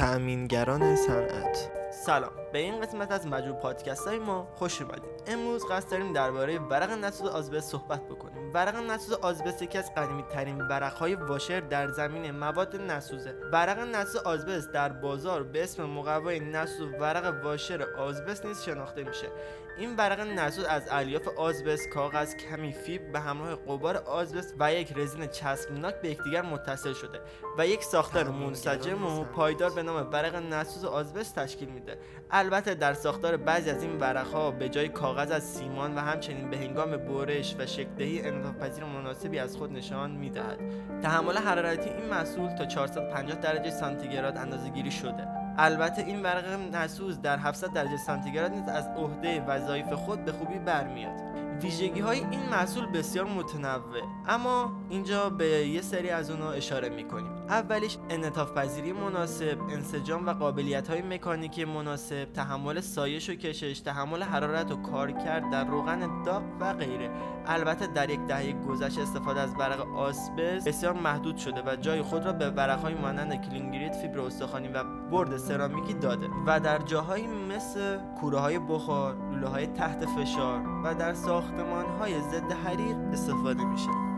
تأمینگران 0.00 0.96
صنعت 0.96 1.79
سلام. 2.06 2.30
به 2.52 2.58
این 2.58 2.80
قسمت 2.80 3.10
از 3.10 3.26
مجموع 3.26 3.56
پادکست 3.56 4.06
های 4.06 4.18
ما 4.18 4.48
خوش 4.54 4.82
اومدید. 4.82 5.10
امروز 5.26 5.66
قصد 5.70 5.90
داریم 5.90 6.12
درباره 6.12 6.58
ورق 6.58 6.90
نسوز 6.90 7.28
آزبست 7.28 7.70
صحبت 7.70 8.04
بکنیم. 8.08 8.52
ورق 8.54 8.76
نسوز 8.76 9.12
آزبست 9.12 9.62
یکی 9.62 9.78
از 9.78 9.94
قدیمی 9.94 10.22
ترین 10.22 10.60
ورق 10.60 10.92
های 10.92 11.14
واشر 11.14 11.60
در 11.60 11.88
زمین 11.88 12.30
مواد 12.30 12.76
نسوزه. 12.76 13.34
ورق 13.52 13.78
نسوز 13.78 14.16
آزبست 14.16 14.72
در 14.72 14.88
بازار 14.88 15.42
به 15.42 15.62
اسم 15.62 15.84
مقوای 15.84 16.40
نسوز 16.40 16.88
ورق 17.00 17.44
واشر 17.44 17.82
آزبست 17.98 18.46
نیز 18.46 18.62
شناخته 18.62 19.04
میشه. 19.04 19.28
این 19.80 19.96
ورق 19.96 20.20
نسوز 20.20 20.64
از 20.64 20.82
الیاف 20.90 21.28
آزبست 21.28 21.88
کاغذ 21.88 22.34
کمی 22.34 22.72
فیب 22.72 23.12
به 23.12 23.20
همراه 23.20 23.56
قبار 23.56 23.96
آزبست 23.96 24.54
و 24.58 24.74
یک 24.74 24.92
رزین 24.96 25.26
چسبناک 25.26 26.00
به 26.00 26.10
یکدیگر 26.10 26.42
متصل 26.42 26.92
شده 26.92 27.20
و 27.58 27.66
یک 27.66 27.82
ساختار 27.82 28.28
منسجم 28.28 29.06
و 29.06 29.24
پایدار 29.24 29.70
به 29.70 29.82
نام 29.82 30.10
ورق 30.12 30.34
نسوز 30.34 30.84
آزبست 30.84 31.38
تشکیل 31.38 31.68
میده. 31.68 31.89
البته 32.30 32.74
در 32.74 32.94
ساختار 32.94 33.36
بعضی 33.36 33.70
از 33.70 33.82
این 33.82 33.98
ورقها 33.98 34.50
به 34.50 34.68
جای 34.68 34.88
کاغذ 34.88 35.30
از 35.30 35.42
سیمان 35.42 35.94
و 35.94 35.98
همچنین 35.98 36.50
به 36.50 36.56
هنگام 36.56 36.96
برش 36.96 37.56
و 37.58 37.66
شکلدهی 37.66 38.22
انعطافپذیر 38.22 38.84
مناسبی 38.84 39.38
از 39.38 39.56
خود 39.56 39.72
نشان 39.72 40.10
می‌دهد. 40.10 40.58
تحمل 41.02 41.36
حرارتی 41.36 41.90
این 41.90 42.06
محصول 42.10 42.48
تا 42.48 42.66
450 42.66 43.36
درجه 43.36 43.70
سانتیگراد 43.70 44.36
اندازه‌گیری 44.36 44.90
شده. 44.90 45.28
البته 45.58 46.02
این 46.02 46.22
ورق 46.22 46.74
نسوز 46.74 47.20
در 47.20 47.38
700 47.38 47.72
درجه 47.72 47.96
سانتیگراد 47.96 48.50
نیز 48.50 48.68
از 48.68 48.88
عهده 48.96 49.40
وظایف 49.40 49.92
خود 49.92 50.24
به 50.24 50.32
خوبی 50.32 50.58
برمیاد. 50.58 51.20
ویژگی 51.62 52.00
های 52.00 52.18
این 52.18 52.48
محصول 52.50 52.86
بسیار 52.86 53.24
متنوع 53.24 54.02
اما 54.28 54.72
اینجا 54.90 55.30
به 55.30 55.46
یه 55.46 55.82
سری 55.82 56.10
از 56.10 56.30
اونها 56.30 56.52
اشاره 56.52 56.88
می‌کنیم. 56.88 57.32
اولیش 57.48 57.98
انعطاف 58.10 58.52
پذیری 58.52 58.92
مناسب 58.92 59.58
انسجام 59.70 60.26
و 60.26 60.32
قابلیت 60.32 60.88
های 60.88 61.02
مکانیکی 61.02 61.64
مناسب 61.64 62.24
تحمل 62.24 62.80
سایش 62.80 63.30
و 63.30 63.34
کشش 63.34 63.80
تحمل 63.80 64.22
حرارت 64.22 64.72
و 64.72 64.76
کارکرد 64.76 65.50
در 65.50 65.64
روغن 65.64 66.22
داغ 66.22 66.42
و 66.60 66.72
غیره. 66.72 67.10
البته 67.46 67.86
در 67.86 68.10
یک 68.10 68.20
دهه 68.20 68.52
گذشته 68.52 69.02
استفاده 69.02 69.40
از 69.40 69.54
ورق 69.58 69.96
آسبست 69.96 70.68
بسیار 70.68 70.92
محدود 70.92 71.36
شده 71.36 71.62
و 71.66 71.76
جای 71.76 72.02
خود 72.02 72.24
را 72.24 72.32
به 72.32 72.50
ورق 72.50 72.80
های 72.80 72.94
مانند 72.94 73.48
کلینگریت 73.48 73.96
فیبر 73.96 74.20
استخوانی 74.20 74.68
و 74.68 74.84
برد 74.84 75.36
سرامیکی 75.36 75.94
داده 75.94 76.26
و 76.46 76.60
در 76.60 76.78
جاهایی 76.78 77.26
مثل 77.26 77.98
کوره 78.20 78.38
های 78.38 78.58
بخار 78.58 79.16
لوله 79.30 79.48
های 79.48 79.66
تحت 79.66 80.06
فشار 80.06 80.60
و 80.84 80.94
در 80.94 81.14
ساختمان 81.50 81.84
های 81.98 82.20
ضد 82.20 82.52
حریق 82.52 82.96
استفاده 83.12 83.64
میشه. 83.64 84.09